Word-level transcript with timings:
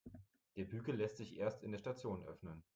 Der 0.55 0.65
Bügel 0.65 0.95
lässt 0.95 1.17
sich 1.17 1.37
erst 1.37 1.61
in 1.63 1.71
der 1.71 1.77
Station 1.77 2.23
öffnen. 2.25 2.63